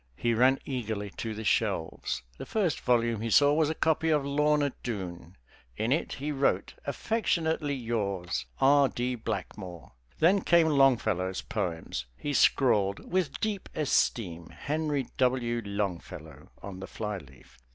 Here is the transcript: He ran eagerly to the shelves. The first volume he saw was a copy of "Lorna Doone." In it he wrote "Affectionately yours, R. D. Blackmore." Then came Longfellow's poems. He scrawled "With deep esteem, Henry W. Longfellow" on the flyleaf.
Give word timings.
He 0.15 0.33
ran 0.33 0.57
eagerly 0.65 1.11
to 1.17 1.35
the 1.35 1.43
shelves. 1.43 2.23
The 2.39 2.45
first 2.47 2.79
volume 2.79 3.21
he 3.21 3.29
saw 3.29 3.53
was 3.53 3.69
a 3.69 3.75
copy 3.75 4.09
of 4.09 4.25
"Lorna 4.25 4.73
Doone." 4.81 5.37
In 5.77 5.91
it 5.91 6.13
he 6.13 6.31
wrote 6.31 6.73
"Affectionately 6.85 7.75
yours, 7.75 8.47
R. 8.59 8.89
D. 8.89 9.13
Blackmore." 9.13 9.91
Then 10.17 10.41
came 10.41 10.69
Longfellow's 10.69 11.43
poems. 11.43 12.07
He 12.17 12.33
scrawled 12.33 13.11
"With 13.11 13.39
deep 13.41 13.69
esteem, 13.75 14.49
Henry 14.49 15.05
W. 15.17 15.61
Longfellow" 15.63 16.49
on 16.63 16.79
the 16.79 16.87
flyleaf. 16.87 17.59